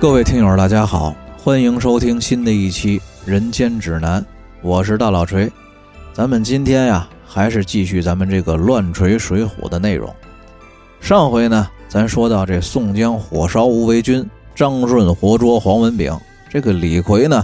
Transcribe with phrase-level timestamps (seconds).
[0.00, 4.22] 各位听友，大家好，欢迎收听新的一期《人间指南》，
[4.62, 5.50] 我是大老锤。
[6.12, 10.14] 咱们今天呀，还是继续咱们这个乱锤水浒的内容。
[11.00, 14.24] 上回呢，咱说到这宋江火烧无为军，
[14.54, 16.16] 张顺活捉黄文炳，
[16.48, 17.42] 这个李逵呢，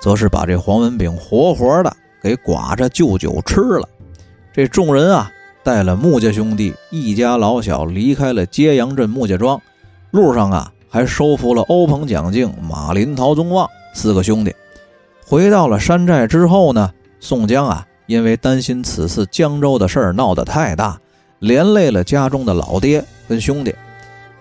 [0.00, 1.92] 则是把这黄文炳活活的
[2.22, 3.88] 给剐着就酒吃了。
[4.52, 5.28] 这众人啊，
[5.64, 9.60] 带了穆家兄弟一家老小离开了揭阳镇穆家庄，
[10.12, 10.72] 路上啊。
[10.96, 14.56] 还收服了欧鹏、蒋敬、马林、陶宗旺四个兄弟。
[15.26, 20.98] 回到了山寨之后呢，宋江啊，因为担心此次江州的事儿闹得太大，
[21.40, 23.74] 连累了家中的老爹跟兄弟，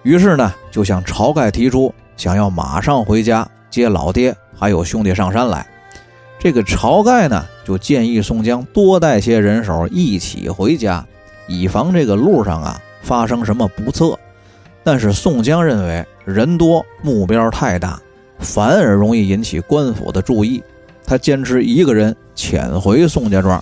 [0.04, 5.68] 于是呢，就向晁盖提出想要马上回家接老爹还有兄弟上山来。
[6.40, 11.05] 这个晁盖呢，就建议宋江多带些人手一起回家，
[11.49, 14.18] 以防这个路上啊发生什么不测。
[14.86, 18.00] 但是宋江认为人多目标太大，
[18.38, 20.64] 反而容易引起官府的注意。
[21.04, 23.62] 他坚持一个人潜回宋家庄。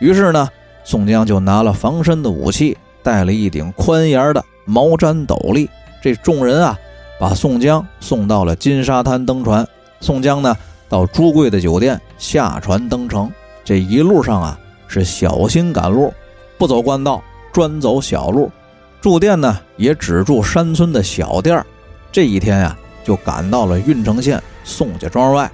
[0.00, 0.48] 于是呢，
[0.84, 5.68] 宋江就拿了防身的武器，带了一顶宽檐的毛毡斗笠。
[6.02, 6.78] 这众人啊，
[7.20, 9.66] 把宋江送到了金沙滩登船。
[10.00, 10.56] 宋江呢，
[10.88, 13.30] 到朱贵的酒店下船登城。
[13.64, 16.10] 这一路上啊，是小心赶路，
[16.56, 18.50] 不走官道，专走小路。
[19.00, 21.64] 住店呢，也只住山村的小店儿
[22.10, 25.50] 这一天呀，就赶到了郓城县宋家庄外。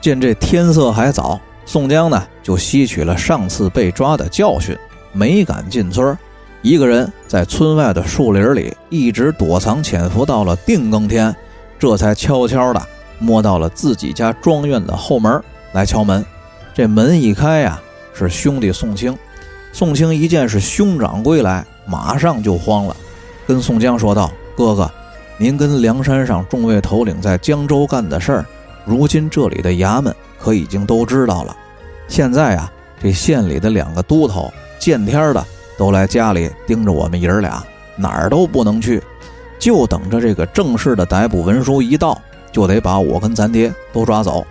[0.00, 4.76] 见这天色还早，宋江呢就吸取了上次被抓的教训，
[5.12, 6.16] 没敢进村
[6.62, 11.34] 一个人在村外的树林里一直躲藏潜伏到了定更天，
[11.78, 12.82] 这才悄悄的
[13.18, 16.24] 摸到了自己家庄院的后门来敲门。
[16.72, 17.80] 这门一开呀，
[18.14, 19.16] 是兄弟宋清。
[19.72, 21.64] 宋清一见是兄长归来。
[21.86, 22.96] 马上就慌了，
[23.46, 24.90] 跟宋江说道：“哥哥，
[25.38, 28.46] 您跟梁山上众位头领在江州干的事儿，
[28.84, 31.56] 如今这里的衙门可已经都知道了。
[32.08, 35.44] 现在啊，这县里的两个都头见天的
[35.78, 37.62] 都来家里盯着我们爷儿俩，
[37.96, 39.02] 哪儿都不能去，
[39.58, 42.20] 就等着这个正式的逮捕文书一到，
[42.52, 44.46] 就得把我跟咱爹都抓走。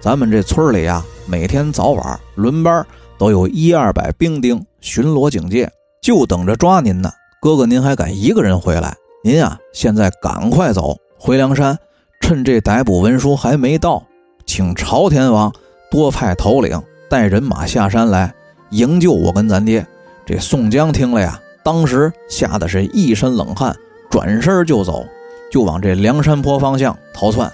[0.00, 5.70] 咱们这村里呀，每天早晚轮班，都有一二百兵丁巡逻警戒。”
[6.08, 8.96] 就等着抓您呢，哥哥，您还敢一个人回来？
[9.22, 11.78] 您啊，现在赶快走回梁山，
[12.18, 14.02] 趁这逮捕文书还没到，
[14.46, 15.52] 请朝天王
[15.90, 18.32] 多派头领带人马下山来
[18.70, 19.86] 营救我跟咱爹。
[20.24, 23.76] 这宋江听了呀，当时吓得是一身冷汗，
[24.08, 25.06] 转身就走，
[25.52, 27.52] 就往这梁山坡方向逃窜。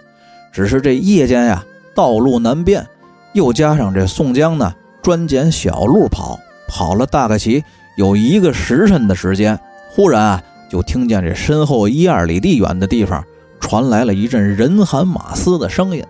[0.53, 2.87] 只是这夜间呀，道路难辨，
[3.33, 4.73] 又加上这宋江呢，
[5.03, 6.39] 专拣小路跑，
[6.69, 7.61] 跑了大概齐。
[7.97, 9.59] 有一个时辰的时间，
[9.91, 13.25] 忽然啊，就听见这身后一二里地远的地方
[13.61, 16.03] 传来了一阵人喊马嘶的声音。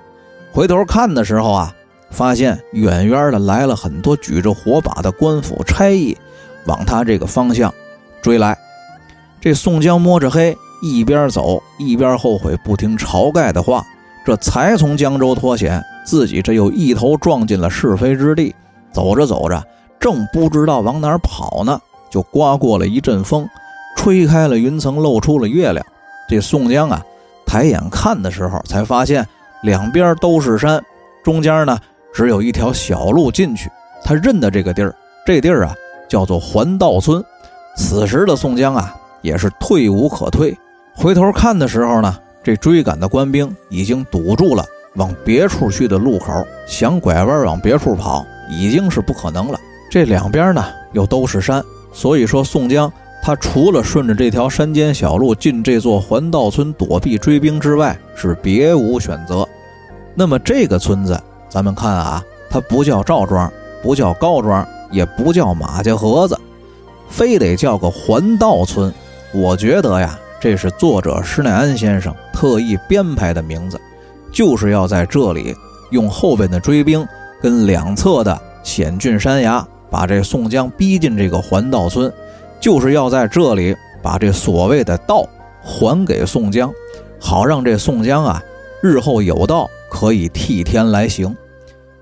[0.51, 1.75] 回头看的时候啊，
[2.11, 6.17] 发现远远的来了很多举着火把的官府差役，
[6.67, 7.73] 往他这个方向
[8.23, 8.57] 追来。
[9.41, 13.85] 这宋江摸着黑，一边走一边后悔不听晁盖的话，
[14.25, 18.55] 这才从江州脱险，自己这又一头撞进了是非之地。
[18.91, 19.63] 走着走着。
[19.99, 23.49] 正不知道往哪儿跑呢，就刮过了一阵风，
[23.97, 25.85] 吹开了云层，露出了月亮。
[26.29, 27.03] 这宋江啊，
[27.47, 29.27] 抬眼看的时候，才发现
[29.63, 30.83] 两边都是山，
[31.23, 31.79] 中间呢
[32.13, 33.71] 只有一条小路进去。
[34.03, 34.95] 他认得这个地儿，
[35.27, 35.75] 这地儿啊
[36.09, 37.25] 叫做环道村。
[37.77, 40.57] 此时的宋江啊，也是退无可退。
[40.95, 44.65] 回头看的时候呢，这追赶的官兵已经堵住了
[44.97, 49.59] 往别处去的路口，想拐弯往别处跑，已经是不可能了。
[49.95, 59.49] 这两边呢又都是山，所以说宋江他除了顺着这条山间小路进这座环道村躲避追兵之外，是别无选择。
[60.17, 61.17] 那么这个村子，
[61.49, 63.49] 咱们看啊，它不叫赵庄，
[63.85, 66.37] 不叫高庄，也不叫马家河子，
[67.09, 68.93] 非得叫个环道村。
[69.33, 73.81] 我觉得呀，这是作者施耐庵先生特意编排的名字，
[74.33, 75.55] 就是要在这里
[75.93, 77.07] 用后边的追兵
[77.41, 79.65] 跟两侧的险峻山崖。
[79.91, 82.13] 把这宋江逼进这个环道村，
[82.61, 85.27] 就是要在这里把这所谓的道
[85.63, 86.73] 还给宋江，
[87.21, 88.43] 好让这宋江啊
[88.83, 91.35] 日后有道可以替天来行。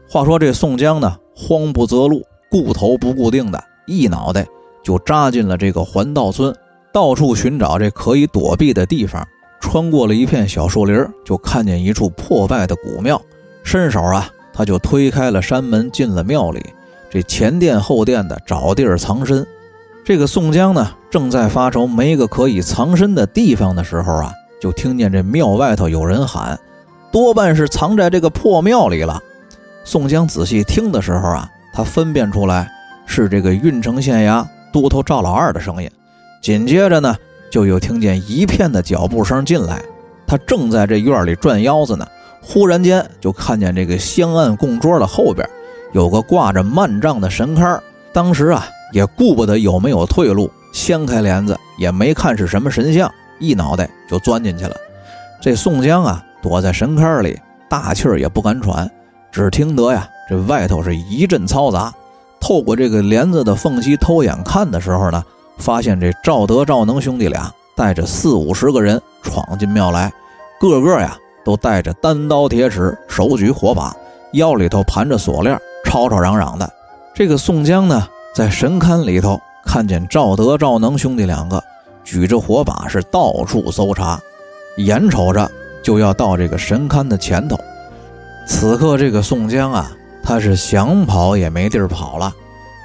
[0.08, 4.46] 话说这宋江呢，慌不择路，顾头不顾腚的，一脑袋
[4.82, 6.54] 就扎进了这个环道村，
[6.92, 9.26] 到处寻找这可以躲避的地方。
[9.60, 13.22] 穿过了一片小树林，就看见一处破败的古庙，
[13.62, 16.60] 伸手啊，他就推开了山门，进了庙里。
[17.12, 19.46] 这前殿后殿的找地儿藏身，
[20.02, 26.58] 这个宋江呢正在发愁没个可以藏身的地方的时候啊，就听见这庙外头有人喊，
[27.12, 29.22] 多半是藏在这个破庙里了。
[29.84, 32.66] 宋江仔细听的时候啊，他分辨出来
[33.04, 34.42] 是这个郓城县衙
[34.72, 35.90] 都头赵老二的声音。
[36.40, 37.14] 紧接着呢，
[37.50, 39.82] 就又听见一片的脚步声进来。
[40.26, 42.08] 他正在这院里转腰子呢，
[42.40, 45.46] 忽然间就看见这个香案供桌的后边
[45.92, 47.80] 有个挂着幔帐的神龛。
[48.12, 54.76] 当时啊，也顾不得有没有退路，掀开帘子也没看是什么神像，一脑袋就钻进去了。
[55.40, 58.90] 这宋江啊，躲在神龛里，大气儿也不敢喘，
[59.30, 61.92] 只听得呀，这外头是一阵嘈杂。
[62.40, 65.22] 透过这个帘子的缝隙偷眼看的时候呢。
[65.58, 70.10] 发现这赵德、赵能兄弟俩带着四五十个人闯进庙来，
[70.58, 73.94] 个个呀都带着单刀铁尺，手举火把，
[74.32, 76.70] 腰里头盘着锁链，吵吵嚷嚷的。
[77.14, 81.62] 这个宋江呢，在神龛里头看见赵德、赵能兄弟两个
[82.04, 84.20] 举着火把，是到处搜查，
[84.78, 85.50] 眼瞅着
[85.82, 87.58] 就要到这个神龛的前头。
[88.46, 89.90] 此刻，这个宋江啊，
[90.22, 92.32] 他是想跑也没地儿跑了，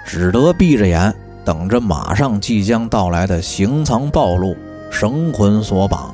[0.05, 1.13] 只得闭着眼。
[1.45, 4.53] 等着马上即将到来的行藏暴露，
[4.91, 6.13] 绳捆索绑。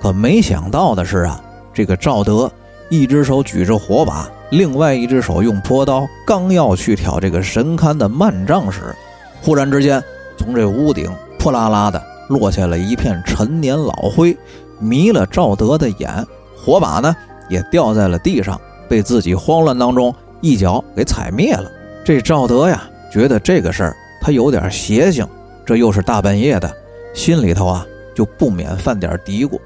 [0.00, 1.40] 可没想到的是啊，
[1.72, 2.50] 这个赵德
[2.88, 8.94] 一只手举着火把，另外一只手用朴刀，刚要去挑这个神龛的幔帐时，
[9.42, 10.02] 忽然之间
[10.36, 14.36] 从这屋顶扑啦啦的落下了一片陈年老灰，
[14.78, 16.26] 迷了赵德的眼。
[16.56, 17.14] 火把呢
[17.48, 21.70] 也掉在了地上，被自己慌乱当中一脚给踩灭了。
[22.04, 22.82] 这赵德呀，
[23.12, 23.96] 觉得这个事儿。
[24.20, 25.28] 他有点邪性，
[25.66, 26.74] 这又是大半夜的，
[27.12, 29.60] 心里头啊就不免犯点嘀咕，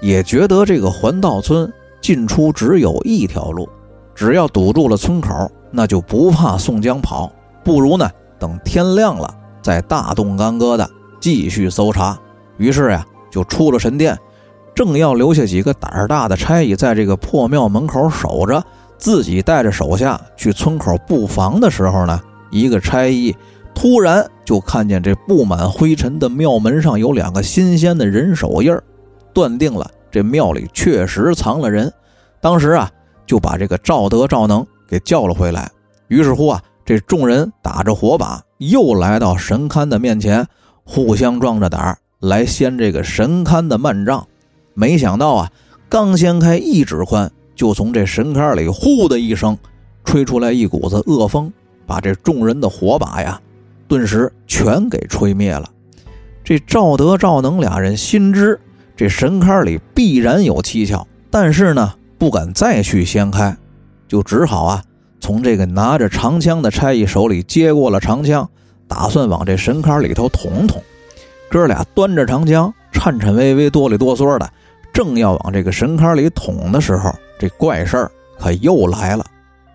[0.00, 1.72] 也觉得这个环道村
[2.06, 3.68] 进出只有一条路，
[4.14, 7.32] 只要堵住了村口，那就不怕宋江跑，
[7.64, 8.08] 不如呢
[8.38, 9.28] 等天亮了
[9.60, 10.88] 再大动干戈的
[11.18, 12.16] 继续搜查。
[12.58, 14.16] 于是呀，就出了神殿，
[14.72, 18.62] 正要留下几个胆儿大的差役在这个破庙门口守着，
[18.96, 22.20] 自己带着手下去村口布防的时候呢，
[22.52, 23.34] 一个差役。
[23.74, 28.80] 突然就看见这布满灰尘的庙门上有两个新鲜的人手印儿，
[29.34, 31.92] 断定了这庙里确实藏了人。
[32.40, 32.90] 当时啊，
[33.26, 35.70] 就把这个赵德、赵能给叫了回来。
[36.08, 40.46] 于是乎啊，这众人打着火把，又来到神龛的面前，
[40.84, 44.26] 互相壮着胆儿来掀这个神龛的幔帐。
[44.74, 45.50] 没想到啊，
[45.88, 49.58] 刚掀开一指宽，就从这神龛里呼的一声，
[50.04, 51.52] 吹出来一股子恶风，
[51.86, 53.40] 把这众人的火把呀。
[53.88, 55.68] 顿时全给吹灭了。
[56.44, 58.60] 这赵德、赵能俩人心知
[58.96, 63.56] 这神龛里必然有蹊跷，但是呢，不敢再去掀开，
[64.08, 64.82] 就只好啊，
[65.20, 68.48] 从这个拿着长枪的差役手里接过了长枪，
[68.88, 70.82] 打算往这神龛里头捅捅。
[71.50, 74.50] 哥俩端着长枪，颤颤巍巍、哆里哆嗦的，
[74.92, 79.24] 正要往这个神龛里捅的时候，这怪事儿可又来了。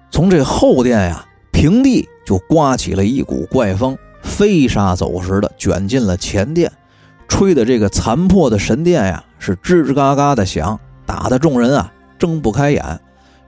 [0.09, 2.07] 从这后殿呀，平地。
[2.23, 6.71] 就刮起了一股怪风，飞沙走石的卷进了前殿，
[7.31, 11.89] 吹的这个残破的神殿呀是吱吱嘎嘎的响，打的众人啊
[12.19, 12.83] 睁不开眼。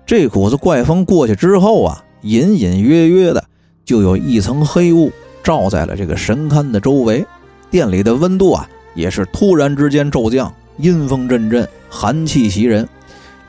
[0.05, 3.43] 这股子怪风过去之后啊，隐隐约约的
[3.83, 5.11] 就有一层黑雾
[5.43, 7.25] 罩在了这个神龛的周围，
[7.69, 8.65] 殿里的温度啊
[8.95, 12.87] 也是突然之间骤降，阴风阵阵，寒气袭人。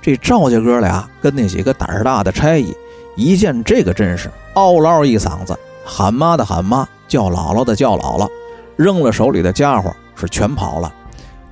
[0.03, 2.75] 这赵家哥俩跟那几个胆儿大的差役
[3.17, 4.29] 一见这个阵势。
[4.55, 8.29] 嗷唠一嗓子，喊妈的喊妈，叫姥姥的叫姥姥，
[8.75, 10.93] 扔了手里的家伙是全跑了。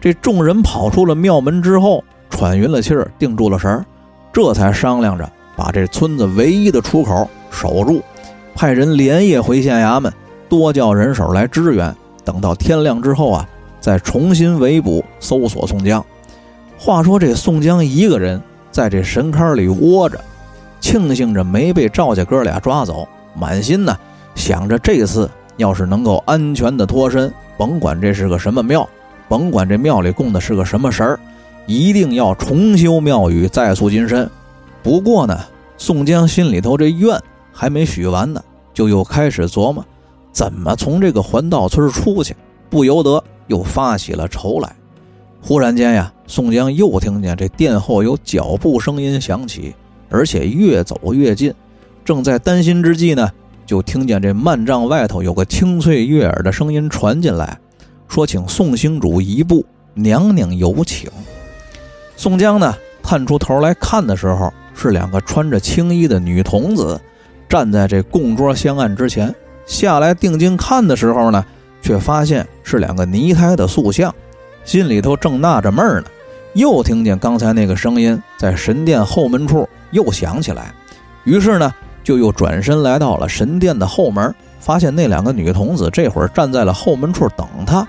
[0.00, 3.84] 这众人跑出了庙门之后，喘匀了气儿，定住了神儿，
[4.32, 8.02] 这才商量着把这村子唯一的出口守住，
[8.54, 10.12] 派人连夜回县衙门，
[10.48, 11.94] 多叫人手来支援。
[12.24, 13.48] 等到天亮之后啊，
[13.80, 16.04] 再重新围捕搜索宋江。
[16.78, 18.40] 话说这宋江一个人
[18.70, 20.20] 在这神龛里窝着。
[20.80, 23.96] 庆幸着没被赵家哥俩抓走，满心呢
[24.34, 28.88] 想着这次要是能够安全的脱身，甭管这是个什么庙，
[29.28, 31.20] 甭管这庙里供的是个什么神儿，
[31.64, 34.28] 一定要重修庙宇，再塑金身。
[34.82, 35.38] 不过呢，
[35.78, 37.16] 宋江心里头这愿
[37.52, 38.42] 还没许完呢，
[38.74, 39.86] 就又开始琢磨
[40.32, 42.34] 怎么从这个环道村出去，
[42.68, 44.74] 不由得又发起了愁来。
[45.40, 49.72] 忽然间呀，宋江又听见这殿后有脚步声音响起。
[50.10, 51.54] 而且越走越近，
[52.04, 53.30] 正在担心之际呢，
[53.66, 57.58] 就听见这幔帐外头有个清脆悦耳的声音传进来，
[58.08, 59.64] 说：“请宋兴主移步，
[59.94, 61.10] 娘娘有请。”
[62.16, 67.00] 宋江呢，探出头来看的时候，是两个穿着青衣的女童子，
[67.48, 69.34] 站在这供桌香案之前。
[69.64, 71.44] 下来定睛看的时候呢，
[71.80, 74.14] 却发现是两个泥胎的塑像，
[74.64, 76.04] 心里头正纳着闷呢，
[76.54, 80.74] 又听见刚才那个声音在神殿后门处又响起来，
[81.24, 87.86] 于是呢，就又转身来到了神殿的后门，发现那两个女童子这会儿站在了后门处等他。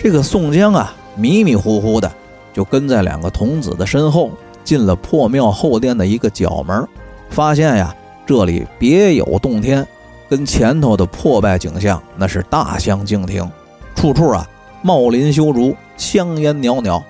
[0.00, 2.10] 这个宋江啊，迷迷糊糊的
[2.52, 4.30] 就跟在两个童子的身后，
[4.62, 6.86] 进了破庙后殿的一个角门，
[7.30, 7.94] 发现呀，
[8.26, 9.86] 这里别有洞天，
[10.28, 13.50] 跟前头的破败景象那是大相径庭，
[13.94, 14.46] 处处啊
[14.82, 17.02] 茂林修竹，香烟袅袅，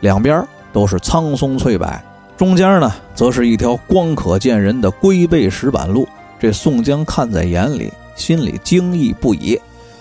[0.00, 1.86] 两边都是苍松翠柏，
[2.42, 6.08] 中间呢则是一条光可见人的龟背石板路。
[6.40, 9.56] 这宋江看在眼里，心里惊异不已，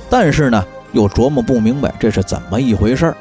[0.10, 0.66] 但是呢。
[0.92, 3.16] 又琢磨不明白这是怎么一回事儿，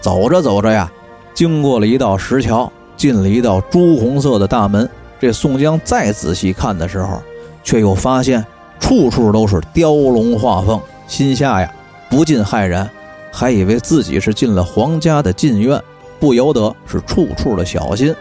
[0.00, 0.90] 走着走着呀，
[1.34, 4.88] 经过了一道石桥，进了一道朱红色的大门。
[5.18, 7.20] 这宋江再仔细看的时候，
[7.64, 8.46] 却又发现
[8.78, 11.70] 处处都是雕龙画凤，心下呀
[12.08, 12.88] 不禁骇然，
[13.32, 15.82] 还以为自己是进了皇家的禁院，
[16.20, 18.14] 不由得是处处的小心。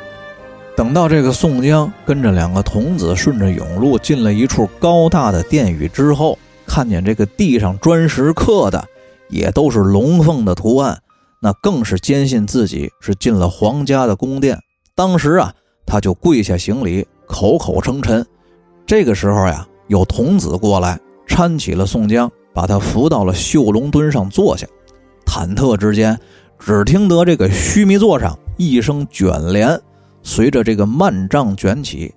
[0.80, 6.40] 等到这个宋江跟着两个童子顺着甬路进了一处高大的殿宇之后。
[6.66, 8.88] 看见这个地上砖石刻的
[9.28, 10.98] 也都是龙凤的图案，
[11.42, 14.58] 那更是坚信自己是进了皇家的宫殿。
[14.96, 15.54] 当时啊，
[15.86, 18.26] 他就跪下行礼，口口称臣。
[18.86, 24.66] 这个时候呀，有童子过来搀起了宋江，把他扶到了绣龙墩上坐下。
[25.26, 26.18] 忐忑之间，
[26.58, 29.78] 只听得这个须弥座上一声卷帘，
[30.22, 32.14] 随着这个幔帐卷起，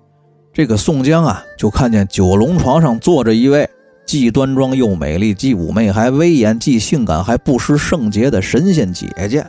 [0.53, 3.69] 这个宋江啊，就看见九龙床上坐着一位。
[4.05, 9.43] 既端庄又美丽，既妩媚还威严，既性感还不失圣洁的神仙姐姐。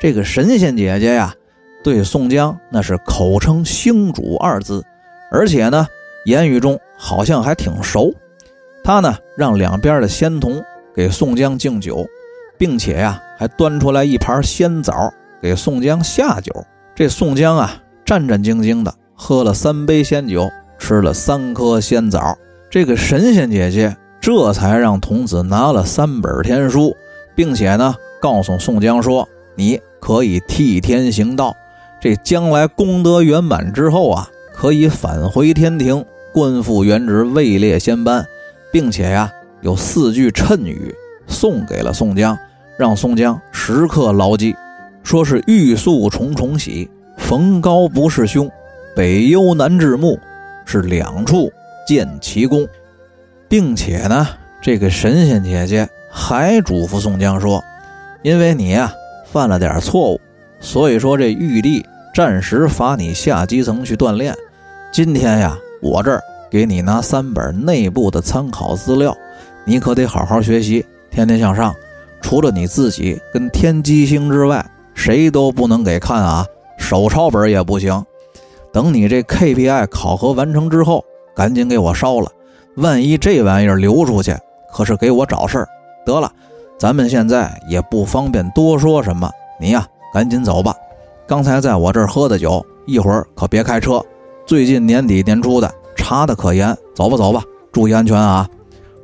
[0.00, 1.34] 这个神仙姐姐呀，
[1.82, 4.82] 对宋江那是口称“星主”二字，
[5.30, 5.86] 而且呢，
[6.24, 8.14] 言语中好像还挺熟。
[8.84, 10.62] 他呢，让两边的仙童
[10.94, 12.06] 给宋江敬酒，
[12.56, 16.64] 并且呀，还端出来一盘仙枣给宋江下酒。
[17.00, 22.36] 这宋江啊，战战兢兢的喝了三杯仙酒，吃了三颗仙枣。
[22.68, 26.94] 这个神仙姐姐这才让童子拿了三本天书，
[27.34, 29.26] 并且呢，告诉宋江说
[29.56, 31.56] ：“你可以替天行道，
[31.98, 36.04] 这将来功德圆满之后啊，可以返回天庭，
[36.34, 38.26] 官复原职，位列仙班，
[38.70, 40.94] 并且呀，有四句谶语
[41.26, 42.38] 送给了宋江，
[42.76, 44.54] 让宋江时刻牢记，
[45.02, 48.50] 说是欲速重重喜，逢高不是凶，
[48.94, 50.18] 北幽南至木，
[50.64, 51.50] 是两处。”
[51.88, 52.68] 见奇功，
[53.48, 54.28] 并且呢，
[54.62, 57.60] 这个神仙姐姐还嘱咐宋江说
[58.22, 58.94] ：“因为你呀
[59.32, 60.20] 犯了点错误，
[60.60, 64.32] 所以说这玉帝暂时罚你下基层去锻炼。
[64.92, 69.16] 今天呀，我这儿给你拿三本内部的参考资料，
[69.64, 71.74] 你可得好好学习，天天向上。
[72.20, 74.64] 除了你自己跟天机星之外，
[75.00, 76.44] 谁都不能给看啊，
[76.76, 78.04] 手抄本也不行。
[78.70, 81.02] 等你这 KPI 考核完成之后。”
[81.32, 82.30] 赶紧给我烧了！
[82.76, 84.36] 万一这玩意儿流出去，
[84.74, 85.68] 可是给我找事儿。
[86.04, 86.30] 得了，
[86.76, 90.74] 咱们现在也不方便多说什么，你呀，赶紧走吧。
[91.26, 94.04] 刚才在我这儿喝的酒，一会儿可别开车。
[94.44, 96.76] 最近年底年初的，查的可严。
[96.94, 97.42] 走吧，走吧，
[97.72, 98.46] 注意安全啊！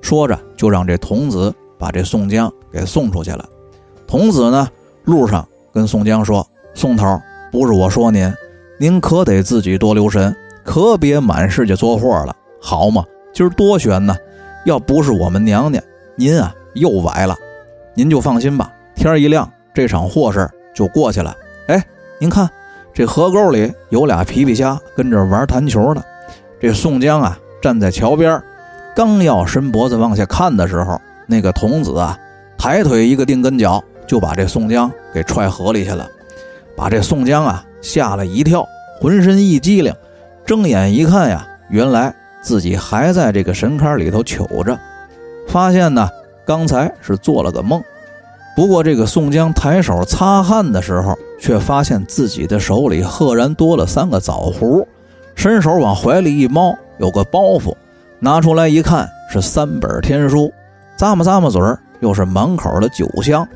[0.03, 3.49] 说着，就让这童子把这宋江给送出去了。
[4.07, 4.69] 童子呢，
[5.05, 7.21] 路上跟宋江说：“宋头，
[7.53, 8.33] 不是我说您，
[8.79, 13.05] 您可得自己多留神。”可别满世界作祸了，好嘛？
[13.35, 14.17] 今儿多悬呢！
[14.65, 15.79] 要不是我们娘家，
[16.15, 17.37] 您啊又崴了。
[17.93, 21.37] 您就放心吧，天一亮，这场祸事就过去了。
[21.69, 21.85] 哎，
[22.19, 22.49] 您看，
[22.95, 26.03] 这河沟里有俩皮皮虾跟这玩弹球呢。
[26.59, 28.43] 这宋江啊，站在桥边，
[28.95, 32.19] 刚要伸脖子往下看的时候，那个童子啊，
[32.57, 36.09] 抬腿一个定跟脚，就把这宋江给踹河里去了，
[36.77, 38.67] 把这宋江啊吓了一跳，
[39.01, 39.93] 浑身一激灵。
[40.45, 44.79] 睁眼一看呀，原来自己还在这个神龛里头瞅着，
[45.49, 46.09] 发现呢，
[46.47, 47.83] 刚才是做了个梦。
[48.55, 54.87] 不过这个宋江抬手擦汗的时候，却发现自己的手里赫然多了三个枣核，
[55.35, 57.75] 伸手往怀里一猫，有个包袱，
[58.21, 60.51] 拿出来一看是三本天书，
[60.97, 63.47] 咂摸咂摸嘴儿，又是满口的酒香。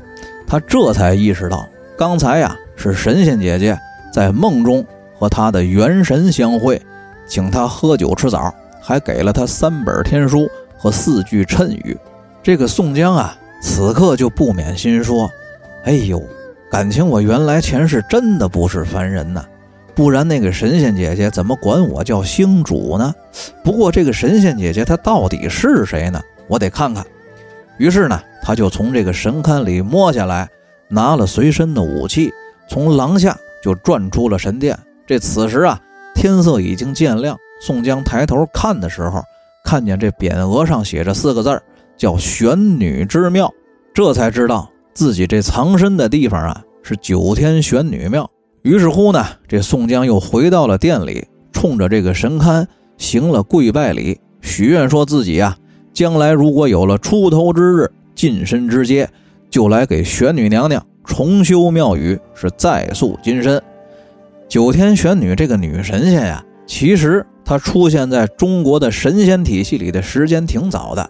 [0.51, 1.65] 他这才意识到，
[1.97, 3.79] 刚才呀是神仙姐姐
[4.11, 4.85] 在梦中。
[5.17, 6.81] 和他的元神相会，
[7.25, 11.95] 请他喝酒吃枣，还给了他三本天书和四句谶语。
[12.43, 15.31] 这个宋江啊，此刻就不免心说
[15.85, 16.21] ：“哎呦，
[16.69, 19.45] 感情我原来前世真的不是凡人呐，
[19.93, 23.13] 不然那个神仙姐姐怎么管我叫星主呢？
[23.63, 26.19] 不过这个神仙姐姐她到底是谁呢？
[26.47, 27.05] 我得看看。”
[27.81, 30.47] 于是呢，他就从这个神龛里摸下来，
[30.87, 32.31] 拿了随身的武器，
[32.69, 33.35] 从廊下。
[33.63, 34.75] 就转出了神殿。
[35.05, 35.79] 这此时啊，
[36.15, 37.37] 天色已经渐亮。
[37.61, 39.21] 宋江抬头看的时候，
[39.63, 41.61] 看见这匾额上写着四个字
[41.95, 43.53] 叫“玄女之庙”，
[43.93, 48.27] 这才知道自己这藏身的地方啊是九天玄女庙。
[48.63, 52.65] 于是乎呢，这宋江又回到了店里，冲着这个神龛
[52.97, 55.55] 行了跪拜礼，许愿说自己啊，
[55.93, 59.09] 将来如果有了出头之日、晋升之阶，
[59.49, 63.61] 就来给玄女娘娘重修庙宇，是再塑金身。
[64.47, 67.25] 九天玄女这个女神仙呀，其实。
[67.43, 71.09] 它出现在中国的神仙体系里的时间挺早的，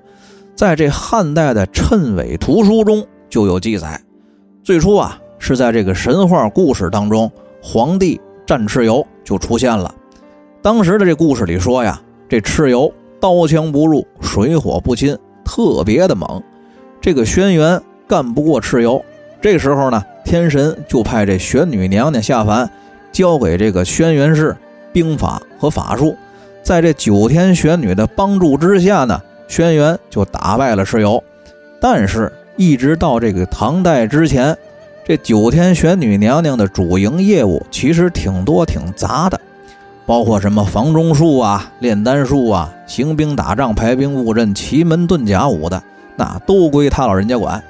[0.56, 4.02] 在这汉代的谶纬图书中就有记载。
[4.64, 9.94] 最初啊，是在这个神话故事当中，皇帝战蚩尤就出现了。
[10.64, 16.42] 当时的这故事里说呀，这蚩尤刀枪不入，水火不侵，特别的猛。
[17.00, 19.02] 这个轩辕干不过蚩尤，
[19.40, 22.68] 这时候呢，天神就派这玄女娘娘下凡，
[23.12, 24.58] 教给这个轩辕氏
[24.92, 26.18] 兵法和法术。
[26.64, 31.24] 在这九天玄女的帮助之下呢，轩辕就打败了蚩尤。
[31.80, 34.58] 但是，一直到这个唐代之前，
[35.06, 39.40] 这九天玄女娘娘的主营业务其实挺多挺杂的，
[40.12, 45.82] 包括什么房中术啊、炼丹术啊、行兵打仗、排兵布阵、奇门遁甲舞的，
[46.18, 47.64] 那都归他老人家管。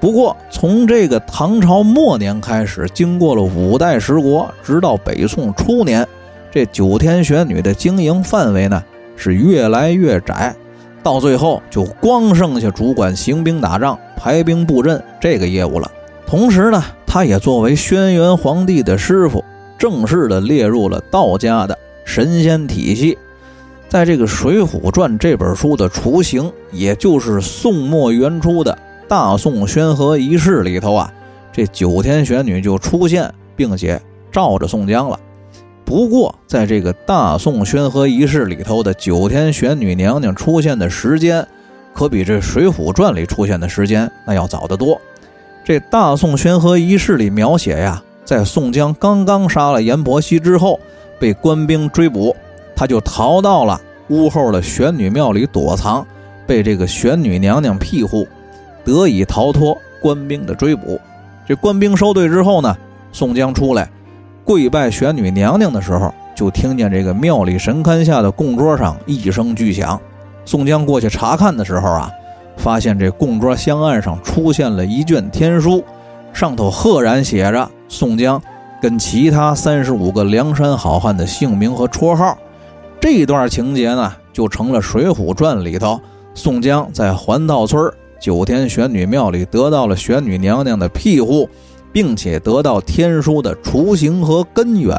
[0.00, 6.08] 不过，从这个唐朝末年开始，经过了五代十国，直到北宋初年。
[6.50, 8.82] 这九天玄女的经营范围呢
[9.14, 10.56] 是越来越窄，
[11.02, 15.90] 到最后就光剩下主管行兵打仗、排兵布阵这个业务了。
[16.26, 19.44] 同时呢，她也作为轩辕皇帝的师傅，
[19.78, 23.16] 正式的列入了道家的神仙体系。
[23.88, 28.76] 在这个《水浒传》这本书的雏形，也就是宋末元初的
[29.08, 31.12] 大宋宣和仪式里头啊，
[31.52, 34.00] 这九天玄女就出现，并且
[34.32, 35.18] 罩着宋江了。
[35.84, 41.46] 不过，在这个大宋宣和仪式里头的九天玄女娘娘出现的时间，
[41.94, 45.00] 可比这《水浒传》里出现的时间那要早得多。
[45.64, 50.78] 这大宋宣和仪式里描写呀，在宋江刚刚杀了阎婆惜之后，
[51.18, 52.36] 被官兵追捕，
[52.74, 56.04] 他就逃到了屋后的玄女庙里躲藏，
[56.46, 58.26] 被这个玄女娘娘庇护，
[58.84, 61.00] 得以逃脱官兵的追捕。
[61.46, 62.76] 这官兵收队之后呢，
[63.12, 63.88] 宋江出来。
[64.44, 70.00] 跪拜玄女娘娘的时候，就听见这个庙里神龛下的供桌上一声巨响。
[70.44, 72.10] 宋江过去查看的时候啊，
[72.56, 75.84] 发现这供桌香案上出现了一卷天书，
[76.32, 78.40] 上头赫然写着宋江
[78.80, 82.36] 跟其他三十五个梁山好汉的姓名和绰号。
[83.00, 86.00] 这段情节呢，就成了《水浒传》里头
[86.34, 91.48] 宋江在环道村九天玄女庙里得到了玄女娘娘的庇护。
[91.92, 94.94] 并且得到天书的雏形和根源，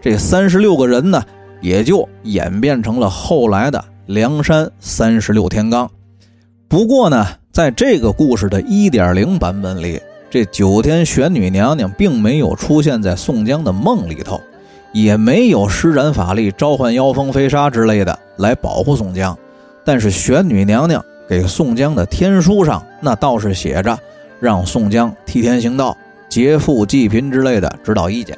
[0.00, 1.22] 这三十六个人呢，
[1.60, 5.88] 也就演变成了后来的梁山三十六天罡。
[6.66, 10.00] 不过呢，在这个故事的一点零版本里，
[10.32, 14.40] 这九天玄女娘娘并没有出现在宋江的梦里头，
[14.90, 19.36] 也没有施展法力召唤妖风飞沙之类的来保护宋江。
[19.84, 23.98] 但是玄女娘娘给宋江的天书上，那倒是写着
[24.40, 25.94] 让宋江替天行道。
[26.30, 28.34] 劫富济贫之类的指导意见，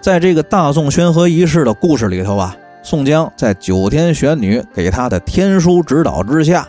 [0.00, 6.68] 在这个大宋宣和仪式的故事里头啊，宋江在九天玄女给他的天书指导之下，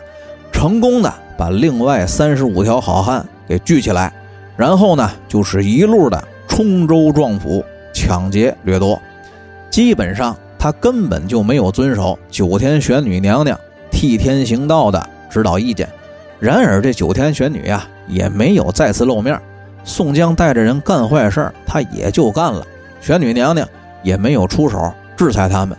[0.50, 4.12] 成功的把另外三十五条好汉给聚起来，
[4.60, 9.00] 然后呢，就是一路的冲州撞府、抢劫掠夺，
[9.70, 13.58] 基本上他根本就没有遵守九天玄女娘娘
[13.90, 15.88] 替天行道的指导意见。
[16.38, 19.40] 然而这九天玄女呀，也没有再次露面。
[19.82, 22.62] 宋江带着人干坏事他也就干了，
[23.00, 23.66] 玄女娘娘
[24.02, 25.74] 也没有出手制裁他们。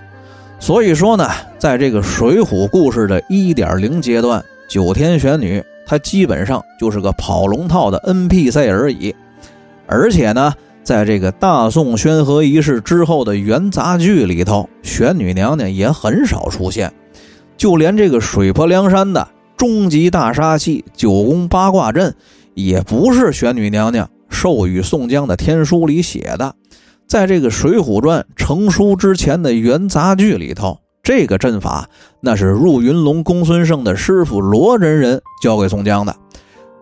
[0.59, 9.15] 所以说呢，在这个水浒故事的一点零阶段，九天玄女她基本上就是个跑龙套的 NPC 而已。
[9.87, 16.91] 而且呢，在这个大宋宣和仪式之后的元杂剧里头，玄女娘娘也很少出现，
[17.57, 22.13] 就连这个水泊梁山的终极大杀器九宫八卦阵。
[22.53, 26.53] 也不是玄女娘娘授予宋江的天书里写的，
[27.07, 36.15] 在这个《水浒传》成书之前的元杂剧里头，这个阵法那是入云龙公孙胜的师傅罗真人教给宋江的。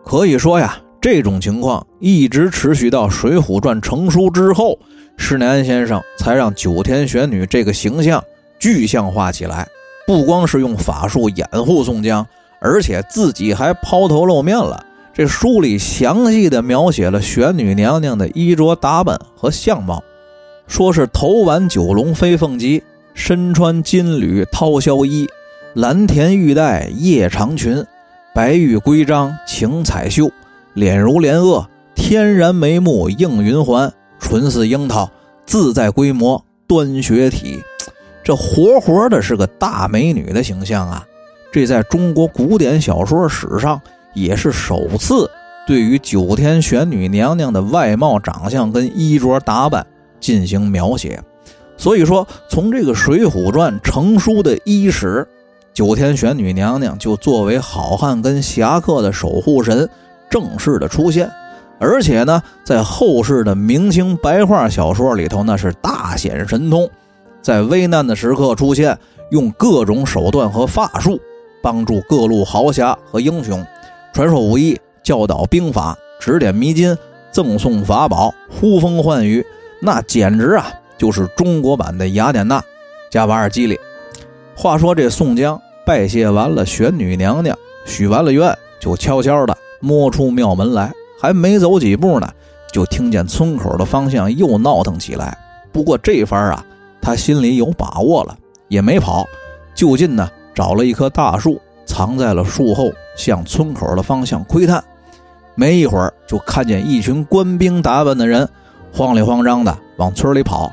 [0.04, 4.78] 可以说呀，这种情况一直持续到《水浒传》成书之后，
[5.18, 8.24] 施耐庵先生才让九天玄女这个形象
[8.60, 9.68] 具象化起来，
[10.06, 12.26] 不光是用法术掩护宋江，
[12.60, 14.84] 而且自己还抛头露面了。
[15.14, 20.04] 这书里详细的描写了玄女娘娘的衣着打扮和相貌，
[20.68, 22.82] 说是头挽九龙飞凤髻，
[23.20, 25.28] 身穿金缕绦绡衣，
[25.76, 27.86] 蓝田玉带夜长裙，
[28.34, 30.32] 白玉龟章晴彩绣，
[30.74, 35.12] 脸如莲萼，天然眉目映云环，唇似樱桃，
[35.46, 37.62] 自在规模端雪体。
[38.24, 41.06] 这活活的是个大美女的形象啊！
[41.52, 43.80] 这在中国古典小说史上
[44.14, 45.30] 也是首次
[45.68, 49.86] 对于九天玄女娘娘的外貌长相跟衣着打扮。
[50.22, 51.22] 进行描写，
[51.80, 55.26] 所以说从这个《水浒传》成书的伊始，
[55.74, 59.90] 九天玄女娘娘就作为好汉跟侠客的守护神
[60.30, 61.32] 正式的出现，
[61.80, 66.88] 而且呢，在后世的明清白话小说里头，那是大显神通，
[67.42, 68.98] 在危难的时刻出现，
[69.32, 71.18] 用各种手段和法术
[71.64, 73.66] 帮助各路豪侠和英雄，
[74.12, 76.98] 传授武艺，教导兵法，指点迷津，
[77.32, 79.46] 赠送法宝，呼风唤雨。
[79.82, 82.64] 那简直啊，就是中国版的雅典娜
[83.10, 83.80] 加瓦尔基里。
[84.56, 92.30] 话说这宋江拜谢完了玄女娘娘，许完了愿，就悄悄的摸出庙门来，还没走几步呢，
[92.72, 95.36] 就听见村口的方向又闹腾起来。
[95.72, 96.66] 不过这番啊，
[97.02, 99.26] 他心里有把握了，也没跑，
[99.74, 104.84] 就近呢找了一棵大树，藏在了树后，向村口的方向窥探。
[105.56, 108.48] 没一会儿，就看见一群官兵打扮的人。
[108.92, 110.72] 慌里慌张的往村里跑，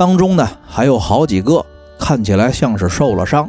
[0.00, 1.62] 当中呢还有好几个
[1.98, 3.46] 看起来像是受了伤，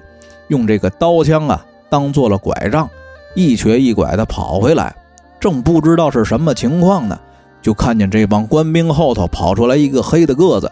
[0.50, 2.90] 用这个刀枪啊当做了拐杖，
[3.36, 4.94] 一瘸一拐的跑回来。
[5.40, 7.18] 正不知道是什么情况呢，
[7.62, 10.70] 就看见这帮官兵后头跑出来一个黑的个子，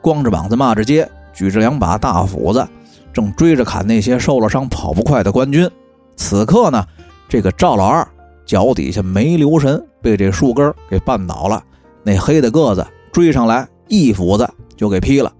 [0.00, 2.66] 光着膀子骂着街，举着两把大斧子，
[3.12, 5.70] 正追着砍那些受了伤跑不快的官军。
[6.16, 6.82] 此刻呢，
[7.28, 8.08] 这个赵老二
[8.46, 11.62] 脚底下没留神，被这树根给绊倒了。
[12.02, 15.32] 那黑的个子追上来，一斧子就给劈了。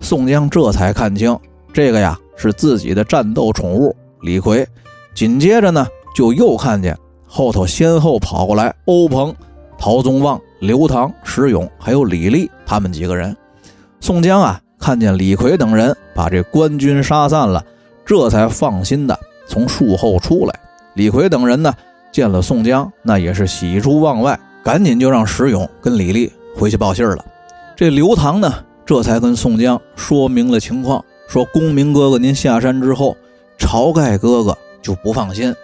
[0.00, 1.36] 宋江这才看清，
[1.72, 4.66] 这个呀是自己的战斗宠物李逵。
[5.14, 9.34] 紧接着呢，就又看见后头先后跑过来欧鹏、
[9.78, 13.36] 陶宗旺、刘唐、石勇，还有李立他们几个人。
[14.00, 17.62] 宋江啊，看见李逵等人把这官军杀散了，
[18.06, 20.54] 这才放心的从树后出来。
[20.94, 21.74] 李逵等人呢，
[22.10, 24.38] 见了宋江，那也是喜出望外。
[24.62, 27.24] 赶紧就让石勇跟李立回去报信了。
[27.80, 28.52] 这刘唐呢，
[28.84, 33.16] 这才跟宋江说明了情况，说：“公明哥哥您下山之后，
[33.58, 35.54] 晁盖哥哥就不放心，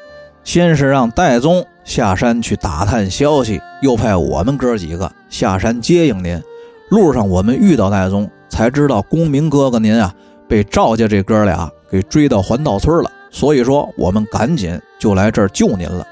[0.42, 6.42] 先是让戴宗下山去打探消息，又派我们哥几个下山接应您。
[6.88, 10.10] 路上我们遇到戴宗，才知道公明哥哥您啊
[10.48, 16.02] 被赵家这哥俩给追到环道村了，所以说我们赶紧就来这儿救您了。”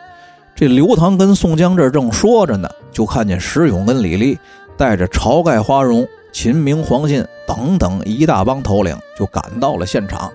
[0.55, 4.38] 这刘唐跟宋江这正说着呢，就看见石勇跟李立
[4.77, 10.31] 带着晁盖、花荣、秦明、黄信等等一大帮头领就赶到了现场。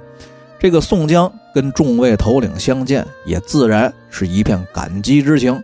[0.57, 5.61] 这个宋江跟众位头领相见，也自然是一片感激之情。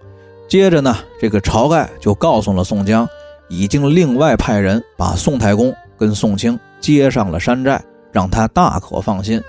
[0.47, 3.07] 接着呢，这个晁盖就告诉了宋江，
[3.47, 9.41] 已经另外派人把宋太公跟宋清接上了山寨，让他大可放心。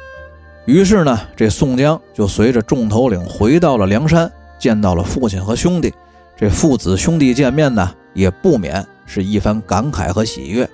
[0.65, 4.31] 于是呢，这宋江就随着众头领回到了梁山。
[4.59, 5.93] 见到了父亲和兄弟，
[6.35, 10.69] 这父子兄弟见面呢，也不免是一番感慨和喜悦。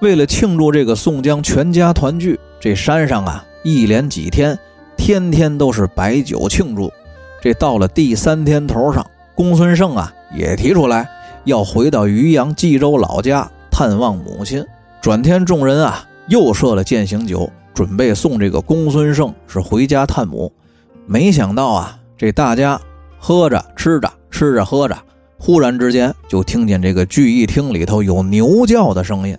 [0.00, 4.56] 为了庆祝这个宋江全家团聚，这山上啊，一连几天，
[4.96, 6.92] 天天都是摆酒庆祝。
[7.42, 11.08] 这到了第三天头上，公孙胜啊也提出来
[11.44, 14.64] 要回到渔阳冀州老家探望母亲。
[15.00, 20.52] 转天，众人啊又设了践行酒，准备送这个公孙胜是回家探母。
[21.06, 22.80] 没想到啊，这大家。
[23.22, 24.96] 喝着吃着吃着喝着，
[25.42, 29.36] 忽然之间就听见这个聚义厅里头有牛叫的声音。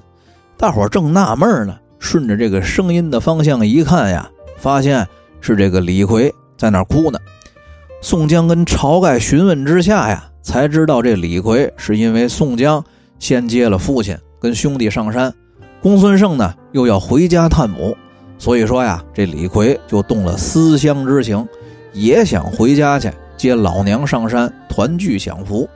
[0.57, 5.07] 大伙儿正纳闷呢，顺着这个声音的方向一看呀，发现
[5.41, 7.19] 是这个李逵在那儿哭呢。
[8.01, 12.83] 宋江跟晁盖询问之下呀，才知道这李逵是因为宋江
[13.19, 15.31] 先接了父亲跟兄弟上山，
[15.83, 17.95] 公孙胜呢又要回家探母，
[18.39, 21.47] 所以说呀，这李逵就动了思乡之情，
[21.93, 23.11] 也想回家去。
[23.41, 25.67] 接老娘上山团聚享福，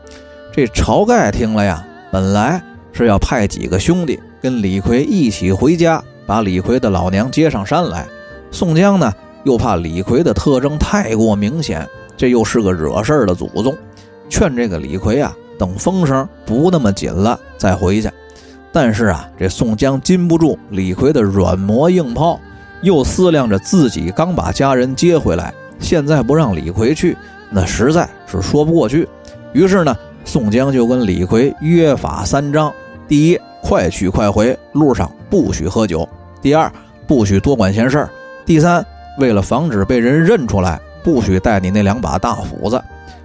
[0.54, 2.62] 这晁盖听了呀，本来
[2.94, 8.06] 是要派几个兄弟跟李逵一起回家，把李逵的老娘接上山来。
[8.52, 9.12] 宋江呢，
[9.46, 11.84] 又怕李逵的特征太过明显，
[12.16, 13.76] 这又是个惹事儿的祖宗，
[14.30, 18.08] 劝这个李逵啊，等风声不那么紧了再回去。
[18.72, 22.40] 但是啊，这宋江禁不住李逵的软磨硬泡，
[22.84, 27.18] 又思量着自己刚把家人接回来，现在不让李逵去。
[27.50, 29.08] 那实在是说不过去，
[29.54, 32.74] 于是呢，宋江就跟李逵约法三章：
[33.08, 36.08] 第一，快去快回，路上不许喝酒；
[36.42, 36.72] 第二，
[37.08, 38.10] 不许多管闲事儿；
[38.46, 38.86] 第三，
[39.20, 42.82] 为了防止被人认出来，不许带你那两把大斧子。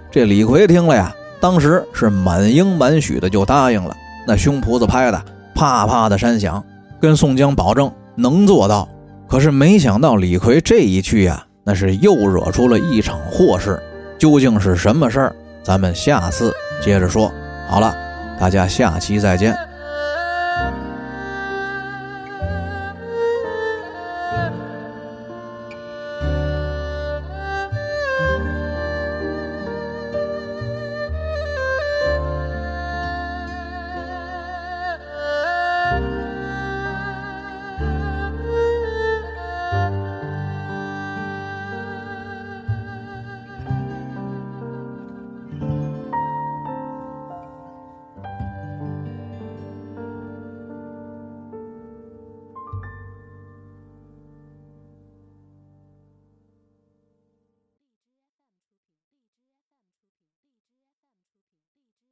[0.09, 3.95] 这李逵听了呀，当时是满应满许的就答应了，
[4.27, 5.21] 那胸脯子拍的
[5.55, 6.63] 啪啪的山响，
[6.99, 8.87] 跟宋江保证能做到。
[9.27, 13.81] 可是没想到李逵这一去呀，那是又惹出了一场祸事。
[14.21, 15.35] 究竟是什么事儿？
[15.63, 17.33] 咱们下次接着说。
[17.67, 17.97] 好了，
[18.39, 19.57] 大家下期再见。